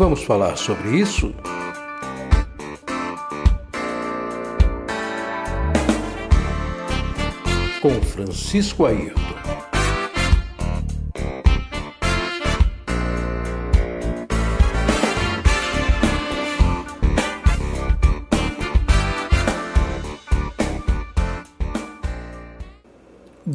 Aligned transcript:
Vamos 0.00 0.22
falar 0.22 0.56
sobre 0.56 0.98
isso? 0.98 1.34
Com 7.82 8.00
Francisco 8.00 8.86
Ayrton. 8.86 9.39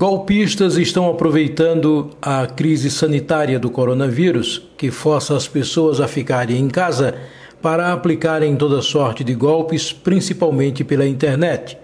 Golpistas 0.08 0.78
estão 0.78 1.10
aproveitando 1.10 2.12
a 2.22 2.46
crise 2.46 2.92
sanitária 2.92 3.58
do 3.58 3.72
coronavírus, 3.72 4.62
que 4.78 4.92
força 4.92 5.36
as 5.36 5.48
pessoas 5.48 6.00
a 6.00 6.08
ficarem 6.08 6.60
em 6.60 6.68
casa, 6.68 7.16
para 7.60 7.92
aplicarem 7.92 8.56
toda 8.56 8.84
sorte 8.84 9.24
de 9.24 9.34
golpes, 9.34 9.92
principalmente 9.92 10.84
pela 10.84 11.08
internet. 11.08 11.76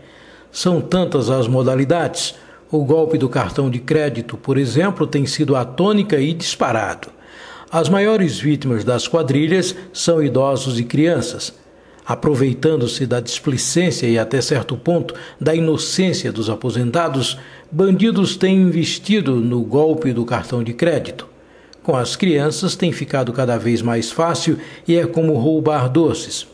São 0.51 0.79
tantas 0.79 1.31
as 1.31 1.47
modalidades. 1.47 2.35
O 2.71 2.85
golpe 2.85 3.17
do 3.17 3.27
cartão 3.27 3.71
de 3.71 3.79
crédito, 3.79 4.37
por 4.37 4.55
exemplo, 4.55 5.07
tem 5.07 5.25
sido 5.25 5.55
a 5.55 5.65
tônica 5.65 6.19
e 6.19 6.31
disparado. 6.31 7.07
As 7.71 7.89
maiores 7.89 8.39
vítimas 8.39 8.83
das 8.83 9.07
quadrilhas 9.07 9.75
são 9.91 10.21
idosos 10.21 10.79
e 10.79 10.83
crianças 10.83 11.59
aproveitando-se 12.05 13.05
da 13.05 13.19
displicência 13.19 14.07
e 14.07 14.17
até 14.17 14.41
certo 14.41 14.75
ponto 14.75 15.13
da 15.39 15.53
inocência 15.55 16.31
dos 16.31 16.49
aposentados, 16.49 17.37
bandidos 17.71 18.35
têm 18.35 18.57
investido 18.57 19.35
no 19.35 19.61
golpe 19.61 20.11
do 20.11 20.25
cartão 20.25 20.63
de 20.63 20.73
crédito. 20.73 21.27
Com 21.81 21.95
as 21.95 22.15
crianças 22.15 22.75
tem 22.75 22.91
ficado 22.91 23.31
cada 23.31 23.57
vez 23.57 23.81
mais 23.81 24.11
fácil 24.11 24.57
e 24.87 24.95
é 24.95 25.05
como 25.07 25.33
roubar 25.33 25.89
doces. 25.89 26.45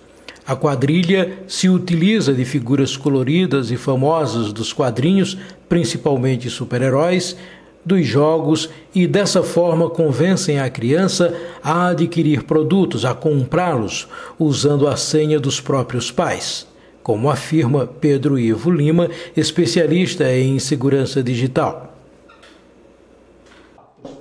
A 0.45 0.55
quadrilha 0.55 1.39
se 1.47 1.67
utiliza 1.67 2.33
de 2.33 2.45
figuras 2.45 2.95
coloridas 2.95 3.69
e 3.69 3.75
famosas 3.75 4.53
dos 4.53 4.71
quadrinhos, 4.71 5.37
principalmente 5.67 6.49
super-heróis, 6.49 7.35
dos 7.83 8.05
jogos 8.05 8.69
e 8.93 9.07
dessa 9.07 9.41
forma 9.41 9.89
convencem 9.89 10.59
a 10.59 10.69
criança 10.69 11.33
a 11.63 11.87
adquirir 11.87 12.43
produtos, 12.43 13.03
a 13.05 13.13
comprá-los, 13.13 14.07
usando 14.37 14.87
a 14.87 14.95
senha 14.95 15.39
dos 15.39 15.59
próprios 15.59 16.11
pais, 16.11 16.67
como 17.07 17.29
afirma 17.29 17.87
Pedro 17.87 18.37
Ivo 18.37 18.69
Lima, 18.69 19.09
especialista 19.33 20.29
em 20.29 20.59
segurança 20.59 21.23
digital. 21.23 21.93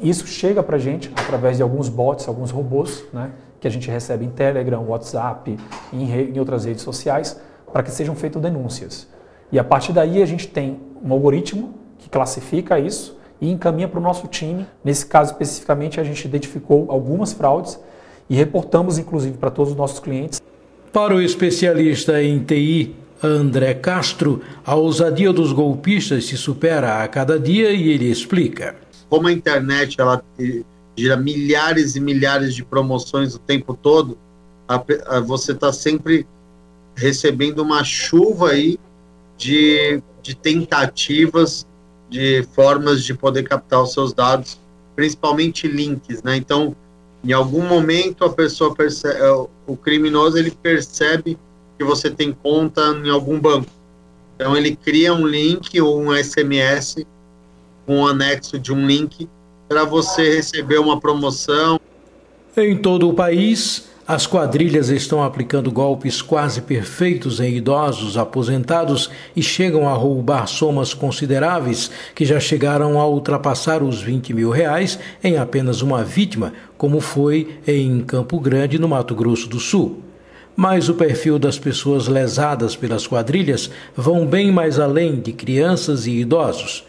Isso 0.00 0.24
chega 0.28 0.62
para 0.62 0.76
a 0.76 0.78
gente 0.78 1.10
através 1.16 1.56
de 1.56 1.64
alguns 1.64 1.88
bots, 1.88 2.28
alguns 2.28 2.52
robôs, 2.52 3.02
né, 3.12 3.32
que 3.58 3.66
a 3.66 3.70
gente 3.72 3.90
recebe 3.90 4.24
em 4.24 4.30
Telegram, 4.30 4.84
WhatsApp, 4.86 5.58
em, 5.92 6.12
em 6.12 6.38
outras 6.38 6.64
redes 6.64 6.84
sociais, 6.84 7.40
para 7.72 7.82
que 7.82 7.90
sejam 7.90 8.14
feitas 8.14 8.40
denúncias. 8.40 9.08
E 9.50 9.58
a 9.58 9.64
partir 9.64 9.92
daí 9.92 10.22
a 10.22 10.26
gente 10.26 10.46
tem 10.46 10.80
um 11.02 11.12
algoritmo 11.12 11.74
que 11.98 12.08
classifica 12.08 12.78
isso 12.78 13.18
e 13.40 13.50
encaminha 13.50 13.88
para 13.88 13.98
o 13.98 14.02
nosso 14.02 14.28
time. 14.28 14.64
Nesse 14.84 15.06
caso 15.06 15.32
especificamente, 15.32 15.98
a 15.98 16.04
gente 16.04 16.24
identificou 16.24 16.86
algumas 16.88 17.32
fraudes 17.32 17.80
e 18.30 18.36
reportamos, 18.36 18.96
inclusive, 18.96 19.38
para 19.38 19.50
todos 19.50 19.72
os 19.72 19.76
nossos 19.76 19.98
clientes. 19.98 20.40
Para 20.92 21.14
o 21.14 21.20
especialista 21.20 22.22
em 22.22 22.42
TI, 22.42 22.94
André 23.22 23.74
Castro, 23.74 24.42
a 24.64 24.74
ousadia 24.74 25.32
dos 25.32 25.52
golpistas 25.52 26.26
se 26.26 26.36
supera 26.36 27.02
a 27.02 27.08
cada 27.08 27.38
dia 27.38 27.70
e 27.70 27.90
ele 27.90 28.10
explica. 28.10 28.76
Como 29.08 29.28
a 29.28 29.32
internet 29.32 30.00
ela 30.00 30.22
gira 30.96 31.16
milhares 31.16 31.96
e 31.96 32.00
milhares 32.00 32.54
de 32.54 32.64
promoções 32.64 33.34
o 33.34 33.38
tempo 33.38 33.74
todo, 33.74 34.18
a, 34.68 34.82
a, 35.06 35.20
você 35.20 35.52
está 35.52 35.72
sempre 35.72 36.26
recebendo 36.94 37.60
uma 37.60 37.84
chuva 37.84 38.50
aí 38.50 38.78
de, 39.36 40.02
de 40.22 40.34
tentativas 40.34 41.66
de 42.08 42.42
formas 42.54 43.02
de 43.02 43.14
poder 43.14 43.42
captar 43.42 43.82
os 43.82 43.92
seus 43.92 44.12
dados, 44.12 44.58
principalmente 44.94 45.66
links, 45.66 46.22
né? 46.22 46.36
Então, 46.36 46.75
em 47.25 47.32
algum 47.32 47.62
momento 47.62 48.25
a 48.25 48.31
pessoa 48.31 48.75
percebe, 48.75 49.19
é, 49.19 49.31
o 49.66 49.77
criminoso 49.77 50.38
ele 50.38 50.50
percebe 50.50 51.38
que 51.78 51.84
você 51.84 52.10
tem 52.10 52.32
conta 52.32 52.82
em 53.04 53.10
algum 53.10 53.38
banco. 53.38 53.71
Então 54.34 54.56
ele 54.56 54.77
cria 54.77 55.12
um 55.12 55.26
link 55.26 55.81
ou 55.81 56.00
um 56.00 56.15
SMS 56.15 57.05
com 57.84 57.99
um 57.99 58.06
anexo 58.06 58.59
de 58.59 58.72
um 58.72 58.87
link 58.87 59.28
para 59.69 59.84
você 59.84 60.37
receber 60.37 60.78
uma 60.78 61.00
promoção. 61.00 61.81
Em 62.56 62.76
todo 62.76 63.09
o 63.09 63.15
país, 63.15 63.88
as 64.06 64.25
quadrilhas 64.25 64.89
estão 64.89 65.21
aplicando 65.21 65.69
golpes 65.69 66.22
quase 66.22 66.62
perfeitos 66.62 67.41
em 67.41 67.56
idosos 67.56 68.17
aposentados 68.17 69.11
e 69.34 69.43
chegam 69.43 69.89
a 69.89 69.94
roubar 69.94 70.47
somas 70.47 70.94
consideráveis 70.94 71.91
que 72.15 72.25
já 72.25 72.39
chegaram 72.39 73.00
a 73.00 73.06
ultrapassar 73.09 73.83
os 73.83 74.00
20 74.00 74.33
mil 74.33 74.50
reais 74.50 74.97
em 75.25 75.37
apenas 75.37 75.83
uma 75.83 76.05
vítima, 76.05 76.53
como 76.78 77.00
foi 77.00 77.59
em 77.67 78.00
Campo 78.00 78.39
Grande, 78.39 78.78
no 78.78 78.89
Mato 78.89 79.12
Grosso 79.12 79.49
do 79.49 79.59
Sul. 79.59 80.00
Mas 80.55 80.88
o 80.88 80.94
perfil 80.94 81.37
das 81.37 81.59
pessoas 81.59 82.06
lesadas 82.06 82.77
pelas 82.77 83.09
quadrilhas 83.09 83.69
vão 83.97 84.25
bem 84.25 84.53
mais 84.53 84.78
além 84.78 85.21
de 85.21 85.33
crianças 85.33 86.06
e 86.06 86.12
idosos 86.12 86.84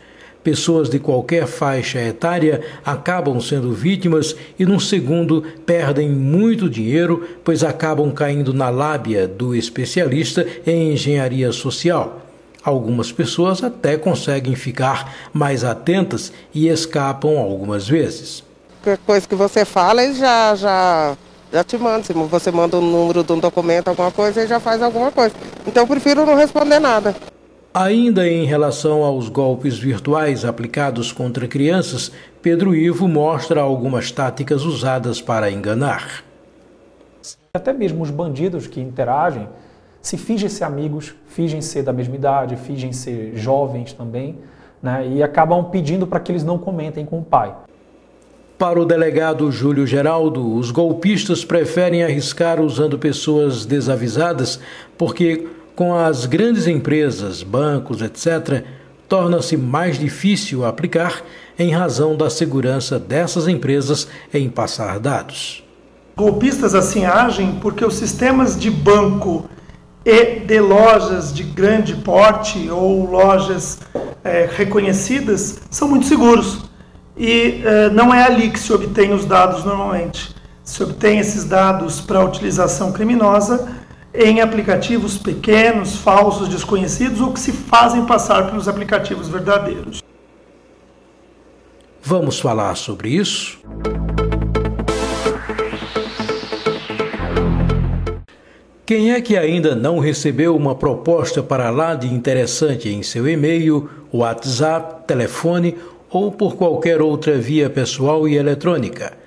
pessoas 0.47 0.89
de 0.89 0.97
qualquer 0.97 1.45
faixa 1.45 1.99
etária 1.99 2.61
acabam 2.85 3.37
sendo 3.41 3.73
vítimas 3.73 4.33
e, 4.57 4.65
num 4.65 4.79
segundo, 4.79 5.43
perdem 5.65 6.09
muito 6.09 6.69
dinheiro, 6.69 7.27
pois 7.43 7.65
acabam 7.65 8.09
caindo 8.13 8.53
na 8.53 8.69
lábia 8.69 9.27
do 9.27 9.53
especialista 9.53 10.47
em 10.65 10.93
engenharia 10.93 11.51
social. 11.51 12.21
Algumas 12.63 13.11
pessoas 13.11 13.61
até 13.61 13.97
conseguem 13.97 14.55
ficar 14.55 15.13
mais 15.33 15.65
atentas 15.65 16.31
e 16.53 16.69
escapam 16.69 17.37
algumas 17.37 17.85
vezes. 17.85 18.41
Qualquer 18.81 19.03
coisa 19.05 19.27
que 19.27 19.35
você 19.35 19.65
fala, 19.65 20.01
ele 20.01 20.13
já, 20.13 20.55
já, 20.55 21.17
já 21.51 21.61
te 21.61 21.77
manda. 21.77 22.05
Se 22.05 22.13
você 22.13 22.51
manda 22.51 22.77
o 22.77 22.81
número 22.81 23.21
de 23.21 23.33
um 23.33 23.39
documento, 23.39 23.89
alguma 23.89 24.13
coisa, 24.13 24.39
ele 24.39 24.47
já 24.47 24.61
faz 24.61 24.81
alguma 24.81 25.11
coisa. 25.11 25.35
Então 25.67 25.83
eu 25.83 25.87
prefiro 25.87 26.25
não 26.25 26.35
responder 26.35 26.79
nada. 26.79 27.13
Ainda 27.79 28.27
em 28.27 28.43
relação 28.43 29.03
aos 29.03 29.29
golpes 29.29 29.77
virtuais 29.77 30.43
aplicados 30.43 31.11
contra 31.11 31.47
crianças, 31.47 32.11
Pedro 32.41 32.73
Ivo 32.73 33.07
mostra 33.07 33.61
algumas 33.61 34.09
táticas 34.09 34.63
usadas 34.63 35.21
para 35.21 35.51
enganar. 35.51 36.23
Até 37.53 37.71
mesmo 37.73 38.01
os 38.01 38.09
bandidos 38.09 38.65
que 38.65 38.81
interagem 38.81 39.47
se 40.01 40.17
fingem 40.17 40.49
ser 40.49 40.63
amigos, 40.63 41.13
fingem 41.27 41.61
ser 41.61 41.83
da 41.83 41.93
mesma 41.93 42.15
idade, 42.15 42.55
fingem 42.55 42.91
ser 42.91 43.33
jovens 43.35 43.93
também, 43.93 44.39
né, 44.81 45.07
e 45.07 45.21
acabam 45.21 45.63
pedindo 45.65 46.07
para 46.07 46.19
que 46.19 46.31
eles 46.31 46.43
não 46.43 46.57
comentem 46.57 47.05
com 47.05 47.19
o 47.19 47.23
pai. 47.23 47.55
Para 48.57 48.81
o 48.81 48.85
delegado 48.85 49.51
Júlio 49.51 49.85
Geraldo, 49.85 50.55
os 50.55 50.71
golpistas 50.71 51.45
preferem 51.45 52.03
arriscar 52.03 52.59
usando 52.59 52.97
pessoas 52.97 53.67
desavisadas 53.67 54.59
porque 54.97 55.47
com 55.77 55.93
as 55.93 56.25
grandes 56.25 56.65
empresas, 56.65 57.43
bancos, 57.43 58.01
etc., 58.01 58.63
torna-se 59.07 59.55
mais 59.55 59.99
difícil 59.99 60.65
aplicar 60.65 61.21
em 61.57 61.71
razão 61.71 62.17
da 62.17 62.31
segurança 62.31 62.97
dessas 62.97 63.47
empresas 63.47 64.07
em 64.33 64.49
passar 64.49 64.99
dados. 64.99 65.63
Golpistas 66.15 66.73
assim 66.73 67.05
agem 67.05 67.59
porque 67.61 67.85
os 67.85 67.93
sistemas 67.93 68.59
de 68.59 68.71
banco 68.71 69.47
e 70.03 70.39
de 70.39 70.59
lojas 70.59 71.31
de 71.31 71.43
grande 71.43 71.93
porte 71.97 72.67
ou 72.71 73.07
lojas 73.07 73.77
é, 74.23 74.49
reconhecidas 74.51 75.59
são 75.69 75.87
muito 75.87 76.07
seguros. 76.07 76.63
E 77.15 77.61
é, 77.63 77.89
não 77.91 78.11
é 78.11 78.23
ali 78.23 78.49
que 78.49 78.59
se 78.59 78.73
obtém 78.73 79.13
os 79.13 79.25
dados 79.25 79.63
normalmente. 79.63 80.35
Se 80.63 80.81
obtém 80.81 81.19
esses 81.19 81.43
dados 81.43 82.01
para 82.01 82.25
utilização 82.25 82.91
criminosa 82.91 83.76
em 84.17 84.41
aplicativos 84.41 85.15
pequenos, 85.15 85.95
falsos, 85.95 86.49
desconhecidos 86.49 87.21
ou 87.21 87.31
que 87.31 87.39
se 87.39 87.51
fazem 87.51 88.03
passar 88.03 88.49
pelos 88.49 88.67
aplicativos 88.67 89.29
verdadeiros. 89.29 90.01
Vamos 92.01 92.39
falar 92.39 92.75
sobre 92.75 93.09
isso? 93.09 93.59
Quem 98.87 99.11
é 99.11 99.21
que 99.21 99.37
ainda 99.37 99.75
não 99.75 99.99
recebeu 99.99 100.55
uma 100.55 100.73
proposta 100.73 101.43
para 101.43 101.69
lá 101.69 101.93
de 101.93 102.07
interessante 102.07 102.89
em 102.89 103.03
seu 103.03 103.27
e-mail, 103.27 103.87
WhatsApp, 104.11 105.05
telefone 105.05 105.77
ou 106.09 106.31
por 106.31 106.55
qualquer 106.55 107.01
outra 107.01 107.37
via 107.37 107.69
pessoal 107.69 108.27
e 108.27 108.35
eletrônica? 108.35 109.26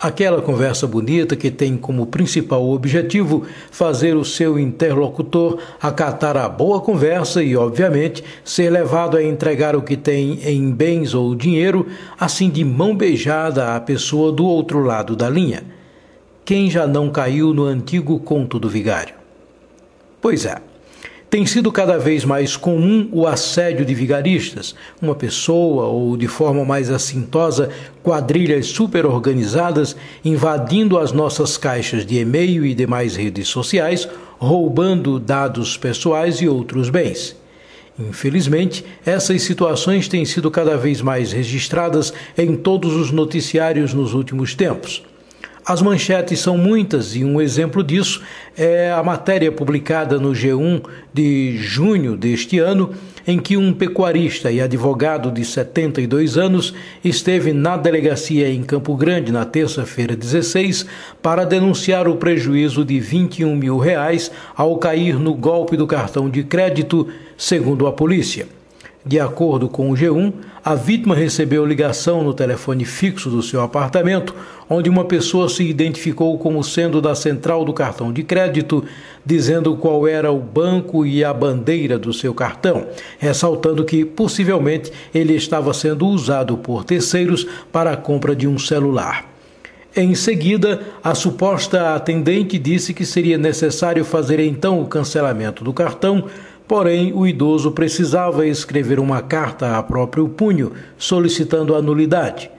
Aquela 0.00 0.40
conversa 0.40 0.86
bonita 0.86 1.34
que 1.34 1.50
tem 1.50 1.76
como 1.76 2.06
principal 2.06 2.64
objetivo 2.68 3.44
fazer 3.68 4.16
o 4.16 4.24
seu 4.24 4.56
interlocutor 4.56 5.58
acatar 5.80 6.36
a 6.36 6.48
boa 6.48 6.80
conversa 6.80 7.42
e, 7.42 7.56
obviamente, 7.56 8.22
ser 8.44 8.70
levado 8.70 9.16
a 9.16 9.24
entregar 9.24 9.74
o 9.74 9.82
que 9.82 9.96
tem 9.96 10.38
em 10.44 10.70
bens 10.70 11.14
ou 11.14 11.34
dinheiro, 11.34 11.84
assim 12.18 12.48
de 12.48 12.64
mão 12.64 12.96
beijada 12.96 13.74
à 13.74 13.80
pessoa 13.80 14.30
do 14.30 14.46
outro 14.46 14.80
lado 14.84 15.16
da 15.16 15.28
linha. 15.28 15.64
quem 16.44 16.70
já 16.70 16.86
não 16.86 17.10
caiu 17.10 17.52
no 17.52 17.64
antigo 17.64 18.20
conto 18.20 18.58
do 18.58 18.68
vigário? 18.68 19.14
Pois 20.20 20.46
é. 20.46 20.67
Tem 21.30 21.44
sido 21.44 21.70
cada 21.70 21.98
vez 21.98 22.24
mais 22.24 22.56
comum 22.56 23.06
o 23.12 23.26
assédio 23.26 23.84
de 23.84 23.94
vigaristas, 23.94 24.74
uma 25.00 25.14
pessoa 25.14 25.84
ou, 25.84 26.16
de 26.16 26.26
forma 26.26 26.64
mais 26.64 26.90
assintosa, 26.90 27.68
quadrilhas 28.02 28.68
superorganizadas 28.68 29.94
invadindo 30.24 30.96
as 30.96 31.12
nossas 31.12 31.58
caixas 31.58 32.06
de 32.06 32.18
e-mail 32.18 32.64
e 32.64 32.74
demais 32.74 33.14
redes 33.14 33.46
sociais, 33.48 34.08
roubando 34.38 35.18
dados 35.18 35.76
pessoais 35.76 36.36
e 36.36 36.48
outros 36.48 36.88
bens. 36.88 37.36
Infelizmente, 37.98 38.82
essas 39.04 39.42
situações 39.42 40.08
têm 40.08 40.24
sido 40.24 40.50
cada 40.50 40.78
vez 40.78 41.02
mais 41.02 41.32
registradas 41.32 42.10
em 42.38 42.56
todos 42.56 42.94
os 42.94 43.10
noticiários 43.10 43.92
nos 43.92 44.14
últimos 44.14 44.54
tempos. 44.54 45.02
As 45.68 45.82
manchetes 45.82 46.40
são 46.40 46.56
muitas 46.56 47.14
e 47.14 47.22
um 47.22 47.38
exemplo 47.38 47.84
disso 47.84 48.22
é 48.56 48.90
a 48.90 49.02
matéria 49.02 49.52
publicada 49.52 50.18
no 50.18 50.30
G1 50.30 50.82
de 51.12 51.58
junho 51.58 52.16
deste 52.16 52.58
ano, 52.58 52.94
em 53.26 53.38
que 53.38 53.54
um 53.54 53.74
pecuarista 53.74 54.50
e 54.50 54.62
advogado 54.62 55.30
de 55.30 55.44
72 55.44 56.38
anos 56.38 56.72
esteve 57.04 57.52
na 57.52 57.76
delegacia 57.76 58.48
em 58.48 58.62
Campo 58.62 58.96
Grande 58.96 59.30
na 59.30 59.44
terça-feira 59.44 60.16
16 60.16 60.86
para 61.20 61.44
denunciar 61.44 62.08
o 62.08 62.16
prejuízo 62.16 62.82
de 62.82 62.98
21 62.98 63.54
mil 63.54 63.76
reais 63.76 64.30
ao 64.56 64.78
cair 64.78 65.20
no 65.20 65.34
golpe 65.34 65.76
do 65.76 65.86
cartão 65.86 66.30
de 66.30 66.44
crédito, 66.44 67.06
segundo 67.36 67.86
a 67.86 67.92
polícia. 67.92 68.57
De 69.06 69.20
acordo 69.20 69.68
com 69.68 69.90
o 69.90 69.94
G1, 69.94 70.32
a 70.62 70.74
vítima 70.74 71.14
recebeu 71.14 71.64
ligação 71.64 72.22
no 72.22 72.34
telefone 72.34 72.84
fixo 72.84 73.30
do 73.30 73.42
seu 73.42 73.62
apartamento, 73.62 74.34
onde 74.68 74.90
uma 74.90 75.04
pessoa 75.04 75.48
se 75.48 75.62
identificou 75.62 76.36
como 76.36 76.62
sendo 76.64 77.00
da 77.00 77.14
central 77.14 77.64
do 77.64 77.72
cartão 77.72 78.12
de 78.12 78.22
crédito, 78.22 78.84
dizendo 79.24 79.76
qual 79.76 80.06
era 80.06 80.32
o 80.32 80.40
banco 80.40 81.06
e 81.06 81.24
a 81.24 81.32
bandeira 81.32 81.96
do 81.96 82.12
seu 82.12 82.34
cartão, 82.34 82.88
ressaltando 83.18 83.84
que 83.84 84.04
possivelmente 84.04 84.92
ele 85.14 85.34
estava 85.34 85.72
sendo 85.72 86.06
usado 86.06 86.58
por 86.58 86.84
terceiros 86.84 87.46
para 87.72 87.92
a 87.92 87.96
compra 87.96 88.34
de 88.34 88.48
um 88.48 88.58
celular. 88.58 89.24
Em 89.96 90.14
seguida, 90.14 90.82
a 91.02 91.14
suposta 91.14 91.94
atendente 91.94 92.58
disse 92.58 92.92
que 92.92 93.06
seria 93.06 93.38
necessário 93.38 94.04
fazer 94.04 94.38
então 94.38 94.80
o 94.80 94.86
cancelamento 94.86 95.64
do 95.64 95.72
cartão 95.72 96.26
Porém, 96.68 97.14
o 97.14 97.26
idoso 97.26 97.72
precisava 97.72 98.46
escrever 98.46 99.00
uma 99.00 99.22
carta 99.22 99.78
a 99.78 99.82
próprio 99.82 100.28
punho 100.28 100.72
solicitando 100.98 101.74
a 101.74 101.80
nulidade. 101.80 102.50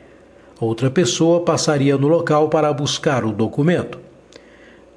Outra 0.59 0.89
pessoa 0.89 1.41
passaria 1.41 1.95
no 1.95 2.07
local 2.07 2.50
para 2.50 2.73
buscar 2.73 3.23
o 3.23 3.31
documento. 3.31 4.00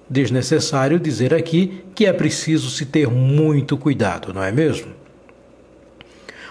Desnecessário 0.08 0.98
dizer 0.98 1.34
aqui 1.34 1.84
que 1.94 2.06
é 2.06 2.12
preciso 2.12 2.70
se 2.70 2.86
ter 2.86 3.08
muito 3.08 3.76
cuidado, 3.76 4.32
não 4.32 4.42
é 4.42 4.50
mesmo? 4.50 4.90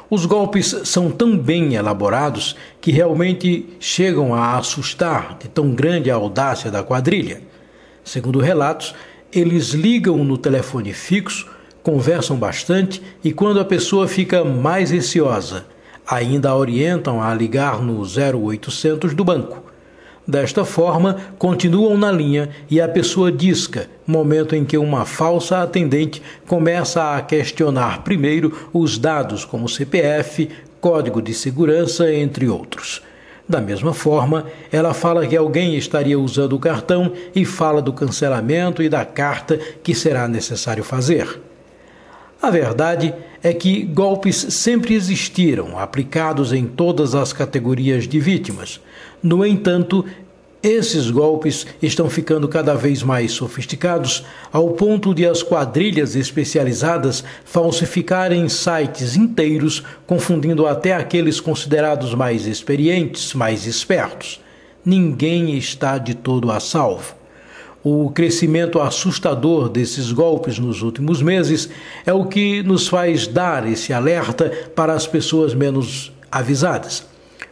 Os 0.07 0.27
golpes 0.27 0.75
são 0.83 1.09
tão 1.09 1.35
bem 1.35 1.73
elaborados 1.73 2.55
que 2.79 2.91
realmente 2.91 3.69
chegam 3.79 4.35
a 4.35 4.57
assustar 4.57 5.35
de 5.39 5.47
tão 5.47 5.71
grande 5.71 6.11
a 6.11 6.15
audácia 6.15 6.69
da 6.69 6.83
quadrilha. 6.83 7.41
Segundo 8.03 8.39
relatos, 8.39 8.93
eles 9.33 9.69
ligam 9.69 10.23
no 10.23 10.37
telefone 10.37 10.93
fixo 10.93 11.49
conversam 11.83 12.37
bastante 12.37 13.01
e 13.23 13.31
quando 13.31 13.59
a 13.59 13.65
pessoa 13.65 14.07
fica 14.07 14.43
mais 14.43 14.91
receosa, 14.91 15.65
ainda 16.05 16.49
a 16.49 16.57
orientam 16.57 17.21
a 17.21 17.33
ligar 17.33 17.81
no 17.81 18.01
0800 18.01 19.13
do 19.13 19.23
banco. 19.23 19.71
Desta 20.27 20.63
forma, 20.63 21.17
continuam 21.37 21.97
na 21.97 22.11
linha 22.11 22.49
e 22.69 22.79
a 22.79 22.87
pessoa 22.87 23.31
disca, 23.31 23.89
momento 24.05 24.55
em 24.55 24.63
que 24.63 24.77
uma 24.77 25.03
falsa 25.03 25.61
atendente 25.61 26.21
começa 26.47 27.15
a 27.15 27.21
questionar 27.21 28.03
primeiro 28.03 28.69
os 28.71 28.97
dados 28.97 29.43
como 29.43 29.67
CPF, 29.67 30.47
código 30.79 31.21
de 31.21 31.33
segurança, 31.33 32.13
entre 32.13 32.47
outros. 32.47 33.01
Da 33.49 33.59
mesma 33.59 33.93
forma, 33.93 34.45
ela 34.71 34.93
fala 34.93 35.25
que 35.27 35.35
alguém 35.35 35.75
estaria 35.75 36.17
usando 36.17 36.53
o 36.53 36.59
cartão 36.59 37.11
e 37.35 37.43
fala 37.43 37.81
do 37.81 37.91
cancelamento 37.91 38.81
e 38.81 38.87
da 38.87 39.03
carta 39.03 39.59
que 39.83 39.93
será 39.93 40.27
necessário 40.27 40.83
fazer. 40.83 41.50
A 42.41 42.49
verdade 42.49 43.13
é 43.43 43.53
que 43.53 43.83
golpes 43.83 44.35
sempre 44.49 44.95
existiram, 44.95 45.77
aplicados 45.77 46.51
em 46.51 46.65
todas 46.65 47.13
as 47.13 47.31
categorias 47.31 48.07
de 48.07 48.19
vítimas. 48.19 48.81
No 49.21 49.45
entanto, 49.45 50.03
esses 50.63 51.11
golpes 51.11 51.67
estão 51.81 52.09
ficando 52.09 52.47
cada 52.47 52.73
vez 52.73 53.03
mais 53.03 53.31
sofisticados, 53.31 54.25
ao 54.51 54.71
ponto 54.71 55.13
de 55.13 55.23
as 55.25 55.43
quadrilhas 55.43 56.15
especializadas 56.15 57.23
falsificarem 57.45 58.49
sites 58.49 59.15
inteiros, 59.15 59.83
confundindo 60.07 60.65
até 60.65 60.95
aqueles 60.95 61.39
considerados 61.39 62.15
mais 62.15 62.47
experientes, 62.47 63.35
mais 63.35 63.67
espertos. 63.67 64.41
Ninguém 64.83 65.55
está 65.57 65.99
de 65.99 66.15
todo 66.15 66.51
a 66.51 66.59
salvo. 66.59 67.20
O 67.83 68.11
crescimento 68.11 68.79
assustador 68.79 69.67
desses 69.67 70.11
golpes 70.11 70.59
nos 70.59 70.83
últimos 70.83 71.19
meses 71.19 71.67
é 72.05 72.13
o 72.13 72.25
que 72.25 72.61
nos 72.61 72.87
faz 72.87 73.25
dar 73.25 73.67
esse 73.67 73.91
alerta 73.91 74.51
para 74.75 74.93
as 74.93 75.07
pessoas 75.07 75.55
menos 75.55 76.11
avisadas. 76.31 77.03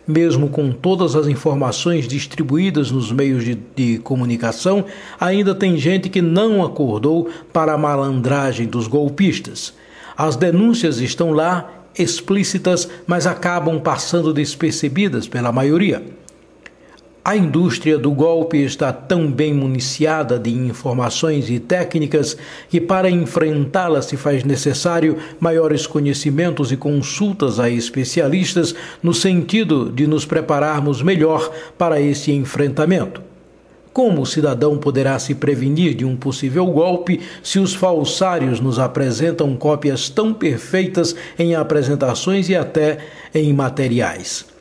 Mesmo 0.08 0.50
com 0.50 0.72
todas 0.72 1.16
as 1.16 1.28
informações 1.28 2.08
distribuídas 2.08 2.92
nos 2.92 3.12
meios 3.12 3.44
de, 3.44 3.58
de, 3.76 3.98
comunicação, 4.00 4.86
ainda 5.20 5.56
tem 5.56 5.78
gente 5.78 6.10
que 6.10 6.22
não 6.22 6.64
acordou 6.64 7.28
para 7.52 7.74
a 7.74 7.78
malandragem 7.78 8.68
dos 8.68 8.86
golpistas. 8.86 9.74
As 10.16 10.36
denúncias 10.36 11.00
estão 11.00 11.32
lá, 11.32 11.86
explícitas, 11.98 12.88
mas 13.08 13.26
acabam 13.26 13.80
passando 13.80 14.32
despercebidas 14.32 15.28
pela 15.28 15.52
maioria. 15.52 16.19
A 17.30 17.38
indústria 17.38 17.96
do 17.96 18.10
golpe 18.10 18.58
está 18.58 18.92
tão 18.92 19.32
bem 19.32 19.54
municiada 19.54 20.40
de 20.40 20.50
informações 20.50 21.48
e 21.48 21.60
técnicas 21.60 22.36
que, 22.68 22.82
para 22.82 23.08
enfrentá-la, 23.08 24.02
se 24.02 24.18
faz 24.18 24.44
necessário 24.44 25.16
maiores 25.40 25.86
conhecimentos 25.86 26.72
e 26.72 26.76
consultas 26.76 27.60
a 27.60 27.70
especialistas 27.70 28.74
no 29.04 29.14
sentido 29.14 29.92
de 29.92 30.08
nos 30.08 30.26
prepararmos 30.26 31.04
melhor 31.04 31.52
para 31.78 32.02
esse 32.02 32.32
enfrentamento. 32.32 33.22
Como 33.94 34.24
o 34.24 34.26
cidadão 34.26 34.80
poderá 34.80 35.20
se 35.20 35.36
prevenir 35.36 35.94
de 35.94 36.06
um 36.06 36.16
possível 36.16 36.66
golpe 36.66 37.22
se 37.44 37.60
os 37.60 37.76
falsários 37.76 38.60
nos 38.60 38.80
apresentam 38.80 39.56
cópias 39.56 40.10
tão 40.10 40.34
perfeitas 40.34 41.16
em 41.38 41.54
apresentações 41.54 42.50
e 42.50 42.56
até 42.56 42.98
em 43.36 43.54
materiais? 43.54 44.58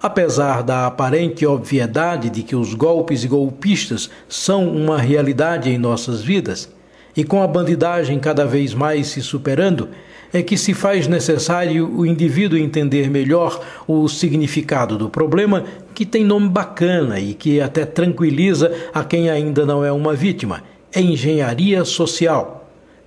Apesar 0.00 0.62
da 0.62 0.86
aparente 0.86 1.44
obviedade 1.44 2.30
de 2.30 2.44
que 2.44 2.54
os 2.54 2.72
golpes 2.72 3.24
e 3.24 3.28
golpistas 3.28 4.08
são 4.28 4.68
uma 4.68 4.98
realidade 4.98 5.70
em 5.70 5.76
nossas 5.76 6.22
vidas, 6.22 6.72
e 7.16 7.24
com 7.24 7.42
a 7.42 7.48
bandidagem 7.48 8.20
cada 8.20 8.46
vez 8.46 8.72
mais 8.72 9.08
se 9.08 9.20
superando, 9.20 9.88
é 10.32 10.40
que 10.40 10.56
se 10.56 10.72
faz 10.72 11.08
necessário 11.08 11.90
o 11.92 12.06
indivíduo 12.06 12.56
entender 12.56 13.10
melhor 13.10 13.60
o 13.88 14.08
significado 14.08 14.96
do 14.96 15.08
problema, 15.08 15.64
que 15.92 16.06
tem 16.06 16.24
nome 16.24 16.48
bacana 16.48 17.18
e 17.18 17.34
que 17.34 17.60
até 17.60 17.84
tranquiliza 17.84 18.72
a 18.94 19.02
quem 19.02 19.28
ainda 19.28 19.66
não 19.66 19.84
é 19.84 19.90
uma 19.90 20.14
vítima: 20.14 20.62
é 20.92 21.00
engenharia 21.00 21.84
social 21.84 22.57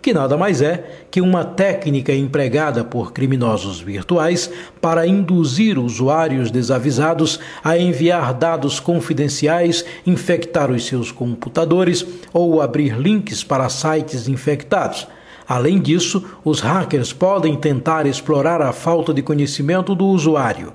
que 0.01 0.13
nada 0.13 0.36
mais 0.36 0.62
é 0.62 1.05
que 1.12 1.22
uma 1.22 1.46
técnica 1.46 2.12
empregada 2.13 2.84
por 2.84 3.13
criminosos 3.13 3.79
virtuais 3.79 4.50
para 4.81 5.05
induzir 5.05 5.77
usuários 5.77 6.50
desavisados 6.50 7.39
a 7.63 7.77
enviar 7.77 8.34
dados 8.34 8.79
confidenciais, 8.79 9.86
infectar 10.05 10.72
os 10.72 10.86
seus 10.86 11.12
computadores 11.12 12.05
ou 12.34 12.62
abrir 12.62 12.98
links 12.98 13.43
para 13.43 13.70
sites 13.70 14.27
infectados. 14.27 15.08
Além 15.48 15.79
disso, 15.79 16.24
os 16.43 16.62
hackers 16.62 17.13
podem 17.13 17.55
tentar 17.55 18.08
explorar 18.08 18.62
a 18.62 18.72
falta 18.72 19.13
de 19.13 19.22
conhecimento 19.22 19.93
do 19.93 20.05
usuário 20.05 20.74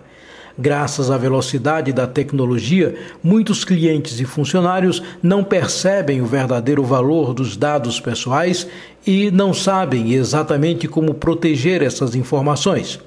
Graças 0.59 1.11
à 1.11 1.19
velocidade 1.19 1.93
da 1.93 2.07
tecnologia, 2.07 2.97
muitos 3.23 3.63
clientes 3.63 4.19
e 4.21 4.25
funcionários 4.25 5.03
não 5.23 5.45
percebem 5.45 6.23
o 6.23 6.27
verdadeiro 6.27 6.83
valor 6.83 7.35
dos 7.35 7.59
dados 7.59 8.01
pessoais 8.01 8.67
e 9.07 9.31
não 9.31 9.55
sabem 9.55 10.13
exatamente 10.13 10.89
como 10.89 11.15
proteger 11.15 11.81
essas 11.81 12.17
informações. 12.17 12.99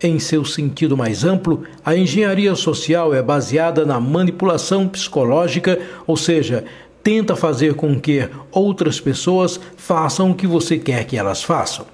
Em 0.00 0.18
seu 0.18 0.44
sentido 0.44 0.96
mais 0.96 1.24
amplo, 1.24 1.64
a 1.84 1.96
engenharia 1.96 2.54
social 2.54 3.12
é 3.12 3.22
baseada 3.22 3.84
na 3.84 4.00
manipulação 4.00 4.88
psicológica, 4.88 5.78
ou 6.06 6.16
seja, 6.16 6.64
tenta 7.02 7.34
fazer 7.34 7.74
com 7.74 8.00
que 8.00 8.28
outras 8.50 9.00
pessoas 9.00 9.58
façam 9.76 10.30
o 10.30 10.34
que 10.34 10.46
você 10.46 10.78
quer 10.78 11.04
que 11.04 11.16
elas 11.16 11.42
façam. 11.42 11.86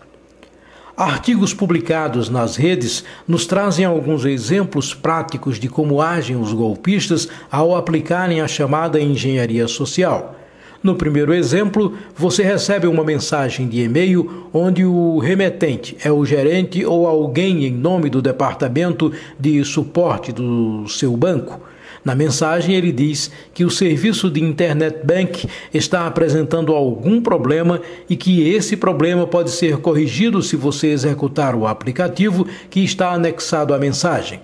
Artigos 0.96 1.54
publicados 1.54 2.28
nas 2.28 2.56
redes 2.56 3.04
nos 3.26 3.46
trazem 3.46 3.84
alguns 3.84 4.24
exemplos 4.24 4.92
práticos 4.92 5.58
de 5.58 5.68
como 5.68 6.02
agem 6.02 6.36
os 6.36 6.52
golpistas 6.52 7.28
ao 7.50 7.76
aplicarem 7.76 8.40
a 8.40 8.48
chamada 8.48 9.00
engenharia 9.00 9.68
social. 9.68 10.34
No 10.80 10.94
primeiro 10.94 11.34
exemplo, 11.34 11.94
você 12.14 12.44
recebe 12.44 12.86
uma 12.86 13.02
mensagem 13.02 13.66
de 13.66 13.82
e-mail 13.82 14.48
onde 14.52 14.84
o 14.84 15.18
remetente 15.18 15.96
é 16.04 16.12
o 16.12 16.24
gerente 16.24 16.84
ou 16.84 17.06
alguém 17.06 17.64
em 17.64 17.72
nome 17.72 18.08
do 18.08 18.22
departamento 18.22 19.12
de 19.38 19.64
suporte 19.64 20.30
do 20.30 20.86
seu 20.88 21.16
banco. 21.16 21.60
Na 22.04 22.14
mensagem, 22.14 22.76
ele 22.76 22.92
diz 22.92 23.28
que 23.52 23.64
o 23.64 23.70
serviço 23.70 24.30
de 24.30 24.40
Internet 24.40 25.00
Bank 25.04 25.48
está 25.74 26.06
apresentando 26.06 26.72
algum 26.72 27.20
problema 27.20 27.80
e 28.08 28.14
que 28.14 28.48
esse 28.48 28.76
problema 28.76 29.26
pode 29.26 29.50
ser 29.50 29.78
corrigido 29.78 30.40
se 30.40 30.54
você 30.54 30.86
executar 30.86 31.56
o 31.56 31.66
aplicativo 31.66 32.46
que 32.70 32.84
está 32.84 33.10
anexado 33.10 33.74
à 33.74 33.78
mensagem. 33.78 34.40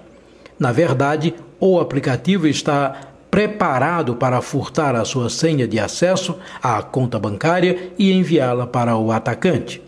Na 0.58 0.72
verdade, 0.72 1.32
o 1.60 1.78
aplicativo 1.78 2.48
está 2.48 3.13
preparado 3.34 4.14
para 4.14 4.40
furtar 4.40 4.94
a 4.94 5.04
sua 5.04 5.28
senha 5.28 5.66
de 5.66 5.76
acesso 5.76 6.38
à 6.62 6.80
conta 6.80 7.18
bancária 7.18 7.90
e 7.98 8.12
enviá-la 8.12 8.64
para 8.64 8.96
o 8.96 9.10
atacante. 9.10 9.82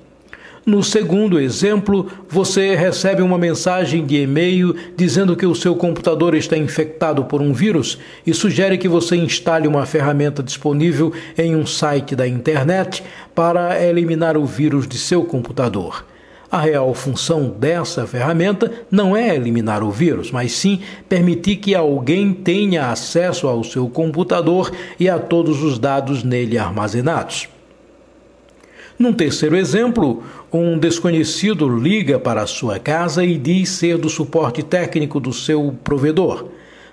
No 0.67 0.83
segundo 0.83 1.39
exemplo, 1.39 2.11
você 2.29 2.75
recebe 2.75 3.23
uma 3.23 3.39
mensagem 3.39 4.05
de 4.05 4.17
e-mail 4.21 4.75
dizendo 4.97 5.37
que 5.37 5.47
o 5.47 5.55
seu 5.55 5.77
computador 5.77 6.35
está 6.35 6.57
infectado 6.57 7.25
por 7.27 7.41
um 7.41 7.53
vírus 7.53 8.01
e 8.27 8.35
sugere 8.35 8.77
que 8.77 8.89
você 8.89 9.15
instale 9.15 9.69
uma 9.69 9.87
ferramenta 9.87 10.43
disponível 10.43 11.13
em 11.39 11.55
um 11.55 11.65
site 11.65 12.17
da 12.17 12.27
internet 12.27 13.05
para 13.33 13.81
eliminar 13.81 14.37
o 14.37 14.45
vírus 14.45 14.89
de 14.89 14.99
seu 14.99 15.23
computador. 15.23 16.05
A 16.51 16.61
real 16.61 16.95
função 16.95 17.49
dessa 17.49 18.07
ferramenta 18.07 18.71
não 18.91 19.17
é 19.17 19.35
eliminar 19.35 19.83
o 19.83 19.91
vírus, 19.91 20.31
mas 20.31 20.53
sim 20.53 20.81
permitir 21.09 21.57
que 21.57 21.75
alguém 21.75 22.33
tenha 22.33 22.91
acesso 22.91 23.49
ao 23.49 23.65
seu 23.65 23.89
computador 23.89 24.71
e 24.99 25.09
a 25.09 25.19
todos 25.19 25.63
os 25.63 25.77
dados 25.79 26.23
nele 26.23 26.57
armazenados. 26.57 27.49
Num 28.99 29.13
terceiro 29.13 29.57
exemplo, 29.57 30.23
um 30.53 30.79
desconhecido 30.79 31.69
liga 31.69 32.19
para 32.19 32.47
sua 32.47 32.79
casa 32.79 33.25
e 33.25 33.37
diz 33.37 33.69
ser 33.71 33.99
do 33.99 34.09
suporte 34.09 34.63
técnico 34.63 35.19
do 35.19 35.33
seu 35.33 35.75
provedor. 35.85 36.47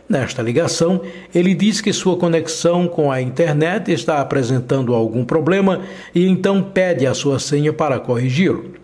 Nesta 0.10 0.42
ligação, 0.42 1.00
ele 1.34 1.54
diz 1.54 1.80
que 1.80 1.94
sua 1.94 2.18
conexão 2.18 2.88
com 2.88 3.10
a 3.10 3.22
internet 3.22 3.90
está 3.92 4.20
apresentando 4.20 4.94
algum 4.94 5.24
problema 5.24 5.82
e 6.14 6.28
então 6.28 6.62
pede 6.62 7.08
a 7.08 7.14
sua 7.14 7.40
senha 7.40 7.72
para 7.72 8.00
corrigi-lo. 8.00 8.83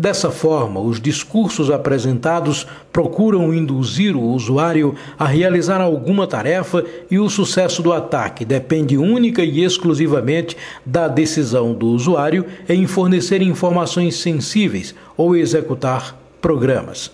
Dessa 0.00 0.30
forma, 0.30 0.80
os 0.80 0.98
discursos 0.98 1.70
apresentados 1.70 2.66
procuram 2.90 3.52
induzir 3.52 4.16
o 4.16 4.30
usuário 4.30 4.94
a 5.18 5.26
realizar 5.26 5.78
alguma 5.78 6.26
tarefa 6.26 6.82
e 7.10 7.18
o 7.18 7.28
sucesso 7.28 7.82
do 7.82 7.92
ataque 7.92 8.42
depende 8.42 8.96
única 8.96 9.44
e 9.44 9.62
exclusivamente 9.62 10.56
da 10.86 11.06
decisão 11.06 11.74
do 11.74 11.88
usuário 11.88 12.46
em 12.66 12.86
fornecer 12.86 13.42
informações 13.42 14.16
sensíveis 14.16 14.94
ou 15.18 15.36
executar 15.36 16.16
programas. 16.40 17.10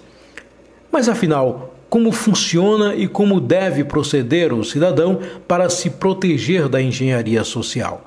Mas 0.88 1.08
afinal, 1.08 1.74
como 1.90 2.12
funciona 2.12 2.94
e 2.94 3.08
como 3.08 3.40
deve 3.40 3.82
proceder 3.82 4.52
o 4.52 4.62
cidadão 4.62 5.18
para 5.48 5.68
se 5.68 5.90
proteger 5.90 6.68
da 6.68 6.80
engenharia 6.80 7.42
social? 7.42 8.05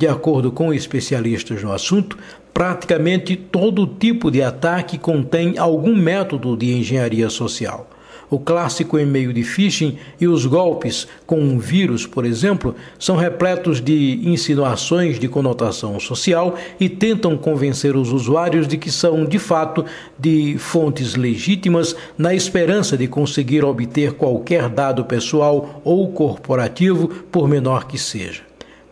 De 0.00 0.08
acordo 0.08 0.50
com 0.50 0.72
especialistas 0.72 1.62
no 1.62 1.70
assunto, 1.70 2.16
praticamente 2.54 3.36
todo 3.36 3.86
tipo 3.86 4.30
de 4.30 4.42
ataque 4.42 4.96
contém 4.96 5.58
algum 5.58 5.94
método 5.94 6.56
de 6.56 6.72
engenharia 6.72 7.28
social. 7.28 7.86
O 8.30 8.38
clássico 8.38 8.98
e-mail 8.98 9.30
de 9.30 9.42
phishing 9.42 9.98
e 10.18 10.26
os 10.26 10.46
golpes 10.46 11.06
com 11.26 11.38
um 11.38 11.58
vírus, 11.58 12.06
por 12.06 12.24
exemplo, 12.24 12.74
são 12.98 13.14
repletos 13.14 13.78
de 13.78 14.22
insinuações 14.24 15.18
de 15.18 15.28
conotação 15.28 16.00
social 16.00 16.54
e 16.80 16.88
tentam 16.88 17.36
convencer 17.36 17.94
os 17.94 18.10
usuários 18.10 18.66
de 18.66 18.78
que 18.78 18.90
são, 18.90 19.26
de 19.26 19.38
fato, 19.38 19.84
de 20.18 20.56
fontes 20.56 21.14
legítimas 21.14 21.94
na 22.16 22.34
esperança 22.34 22.96
de 22.96 23.06
conseguir 23.06 23.66
obter 23.66 24.14
qualquer 24.14 24.70
dado 24.70 25.04
pessoal 25.04 25.82
ou 25.84 26.10
corporativo, 26.10 27.06
por 27.30 27.46
menor 27.46 27.86
que 27.86 27.98
seja. 27.98 28.40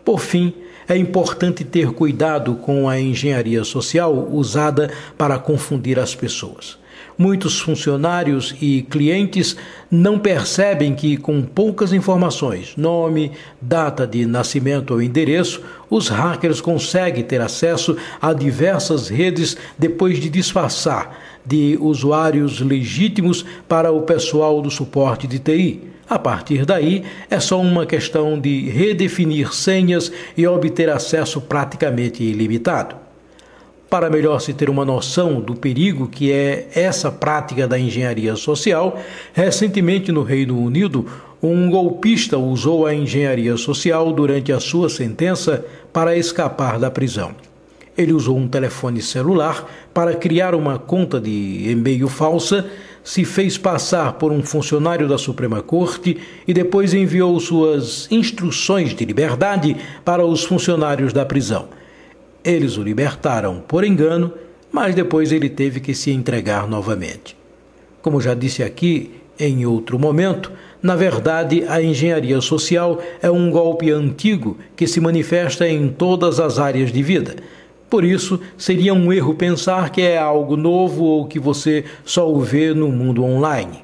Por 0.05 0.19
fim, 0.19 0.53
é 0.89 0.97
importante 0.97 1.63
ter 1.63 1.91
cuidado 1.91 2.55
com 2.55 2.89
a 2.89 2.99
engenharia 2.99 3.63
social 3.63 4.27
usada 4.31 4.91
para 5.15 5.37
confundir 5.37 5.99
as 5.99 6.15
pessoas. 6.15 6.79
Muitos 7.15 7.59
funcionários 7.59 8.55
e 8.61 8.81
clientes 8.81 9.55
não 9.91 10.17
percebem 10.17 10.95
que, 10.95 11.15
com 11.17 11.41
poucas 11.43 11.93
informações, 11.93 12.73
nome, 12.75 13.33
data 13.61 14.07
de 14.07 14.25
nascimento 14.25 14.93
ou 14.93 15.01
endereço, 15.01 15.61
os 15.89 16.07
hackers 16.07 16.59
conseguem 16.59 17.23
ter 17.23 17.41
acesso 17.41 17.95
a 18.21 18.33
diversas 18.33 19.09
redes 19.09 19.57
depois 19.77 20.17
de 20.17 20.29
disfarçar 20.29 21.19
de 21.45 21.77
usuários 21.79 22.61
legítimos 22.61 23.45
para 23.67 23.91
o 23.91 24.01
pessoal 24.03 24.61
do 24.61 24.71
suporte 24.71 25.27
de 25.27 25.39
TI. 25.39 25.81
A 26.09 26.17
partir 26.17 26.65
daí, 26.65 27.03
é 27.29 27.39
só 27.39 27.61
uma 27.61 27.85
questão 27.85 28.39
de 28.39 28.67
redefinir 28.67 29.53
senhas 29.53 30.11
e 30.35 30.47
obter 30.47 30.89
acesso 30.89 31.39
praticamente 31.39 32.23
ilimitado. 32.23 32.95
Para 33.87 34.09
melhor 34.09 34.39
se 34.39 34.51
ter 34.53 34.71
uma 34.71 34.83
noção 34.83 35.39
do 35.39 35.55
perigo 35.55 36.07
que 36.07 36.31
é 36.31 36.67
essa 36.73 37.11
prática 37.11 37.67
da 37.67 37.77
engenharia 37.77 38.35
social, 38.35 38.99
recentemente 39.33 40.11
no 40.11 40.23
Reino 40.23 40.59
Unido, 40.59 41.05
um 41.41 41.69
golpista 41.69 42.39
usou 42.39 42.87
a 42.87 42.93
engenharia 42.93 43.55
social 43.55 44.11
durante 44.11 44.51
a 44.51 44.59
sua 44.59 44.89
sentença 44.89 45.63
para 45.93 46.17
escapar 46.17 46.79
da 46.79 46.89
prisão. 46.89 47.31
Ele 47.95 48.13
usou 48.13 48.37
um 48.37 48.47
telefone 48.47 49.01
celular 49.01 49.69
para 49.93 50.15
criar 50.15 50.55
uma 50.55 50.79
conta 50.79 51.19
de 51.19 51.69
e-mail 51.69 52.07
falsa 52.07 52.65
se 53.03 53.25
fez 53.25 53.57
passar 53.57 54.13
por 54.13 54.31
um 54.31 54.43
funcionário 54.43 55.07
da 55.07 55.17
Suprema 55.17 55.61
Corte 55.61 56.17
e 56.47 56.53
depois 56.53 56.93
enviou 56.93 57.39
suas 57.39 58.07
instruções 58.11 58.93
de 58.93 59.05
liberdade 59.05 59.75
para 60.03 60.25
os 60.25 60.43
funcionários 60.43 61.13
da 61.13 61.25
prisão. 61.25 61.69
Eles 62.43 62.77
o 62.77 62.83
libertaram 62.83 63.61
por 63.67 63.83
engano, 63.83 64.33
mas 64.71 64.95
depois 64.95 65.31
ele 65.31 65.49
teve 65.49 65.79
que 65.79 65.93
se 65.93 66.11
entregar 66.11 66.67
novamente. 66.67 67.35
Como 68.01 68.21
já 68.21 68.33
disse 68.33 68.63
aqui 68.63 69.11
em 69.39 69.65
outro 69.65 69.97
momento, 69.97 70.51
na 70.81 70.95
verdade, 70.95 71.65
a 71.67 71.81
engenharia 71.81 72.39
social 72.39 73.01
é 73.21 73.29
um 73.29 73.49
golpe 73.49 73.91
antigo 73.91 74.57
que 74.75 74.87
se 74.87 75.01
manifesta 75.01 75.67
em 75.67 75.89
todas 75.89 76.39
as 76.39 76.59
áreas 76.59 76.91
de 76.91 77.03
vida 77.03 77.35
por 77.89 78.03
isso, 78.03 78.39
seria 78.57 78.93
um 78.93 79.11
erro 79.11 79.33
pensar 79.33 79.89
que 79.89 80.01
é 80.01 80.17
algo 80.17 80.55
novo 80.55 81.03
ou 81.03 81.25
que 81.25 81.39
você 81.39 81.83
só 82.05 82.31
o 82.31 82.39
vê 82.39 82.73
no 82.73 82.89
mundo 82.89 83.23
online. 83.23 83.83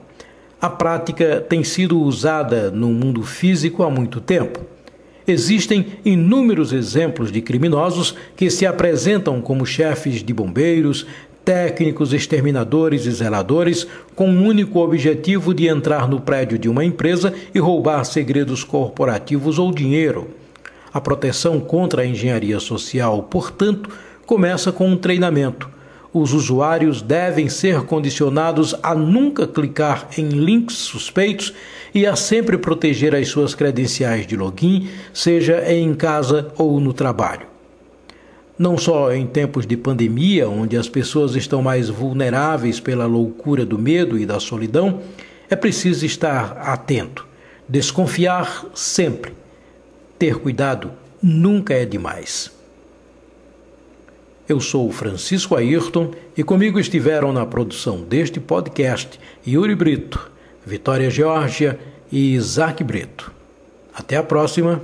A 0.61 0.69
prática 0.69 1.43
tem 1.47 1.63
sido 1.63 1.99
usada 1.99 2.69
no 2.69 2.89
mundo 2.89 3.23
físico 3.23 3.83
há 3.83 3.89
muito 3.89 4.21
tempo. 4.21 4.59
Existem 5.27 5.87
inúmeros 6.05 6.71
exemplos 6.71 7.31
de 7.31 7.41
criminosos 7.41 8.15
que 8.35 8.49
se 8.49 8.65
apresentam 8.65 9.41
como 9.41 9.65
chefes 9.65 10.23
de 10.23 10.33
bombeiros, 10.33 11.07
técnicos, 11.43 12.13
exterminadores 12.13 13.07
e 13.07 13.11
zeladores, 13.11 13.87
com 14.15 14.29
o 14.29 14.43
único 14.43 14.79
objetivo 14.79 15.53
de 15.53 15.67
entrar 15.67 16.07
no 16.07 16.21
prédio 16.21 16.59
de 16.59 16.69
uma 16.69 16.85
empresa 16.85 17.33
e 17.53 17.59
roubar 17.59 18.03
segredos 18.03 18.63
corporativos 18.63 19.57
ou 19.57 19.71
dinheiro. 19.71 20.44
A 20.95 21.01
proteção 21.01 21.59
contra 21.59 22.03
a 22.03 22.05
engenharia 22.05 22.57
social, 22.57 23.23
portanto, 23.23 23.89
começa 24.25 24.71
com 24.71 24.87
um 24.87 24.95
treinamento. 24.95 25.69
Os 26.13 26.31
usuários 26.31 27.01
devem 27.01 27.49
ser 27.49 27.81
condicionados 27.81 28.73
a 28.81 28.95
nunca 28.95 29.45
clicar 29.45 30.07
em 30.17 30.29
links 30.29 30.77
suspeitos 30.77 31.53
e 31.93 32.05
a 32.07 32.15
sempre 32.15 32.57
proteger 32.57 33.13
as 33.13 33.27
suas 33.27 33.53
credenciais 33.53 34.25
de 34.25 34.37
login, 34.37 34.87
seja 35.13 35.69
em 35.69 35.93
casa 35.93 36.53
ou 36.57 36.79
no 36.79 36.93
trabalho. 36.93 37.47
Não 38.57 38.77
só 38.77 39.11
em 39.11 39.27
tempos 39.27 39.67
de 39.67 39.75
pandemia, 39.75 40.47
onde 40.47 40.77
as 40.77 40.87
pessoas 40.87 41.35
estão 41.35 41.61
mais 41.61 41.89
vulneráveis 41.89 42.79
pela 42.79 43.05
loucura 43.05 43.65
do 43.65 43.77
medo 43.77 44.17
e 44.17 44.25
da 44.25 44.39
solidão, 44.39 45.01
é 45.49 45.57
preciso 45.57 46.05
estar 46.05 46.53
atento, 46.53 47.27
desconfiar 47.67 48.67
sempre 48.73 49.33
ter 50.17 50.37
cuidado 50.37 50.91
nunca 51.21 51.73
é 51.73 51.85
demais. 51.85 52.51
Eu 54.47 54.59
sou 54.59 54.91
Francisco 54.91 55.55
Ayrton 55.55 56.11
e 56.37 56.43
comigo 56.43 56.79
estiveram 56.79 57.33
na 57.33 57.45
produção 57.45 58.01
deste 58.03 58.39
podcast 58.39 59.19
Yuri 59.45 59.73
Brito, 59.73 60.31
Vitória 60.63 61.09
Georgia 61.09 61.79
e 62.11 62.35
Isaac 62.35 62.83
Brito. 62.83 63.31
Até 63.93 64.17
a 64.17 64.23
próxima. 64.23 64.81